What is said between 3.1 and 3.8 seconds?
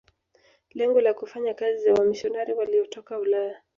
Ulaya